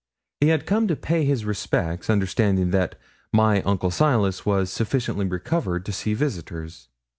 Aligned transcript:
He 0.39 0.47
had 0.47 0.65
come 0.65 0.87
to 0.87 0.95
pay 0.95 1.25
his 1.25 1.45
respects, 1.45 2.09
understanding 2.09 2.71
that 2.71 2.95
my 3.31 3.61
uncle 3.61 3.91
Silas 3.91 4.47
was 4.47 4.71
sufficiently 4.71 5.27
recovered 5.27 5.85
to 5.85 5.91
see 5.91 6.15
visitors. 6.15 6.87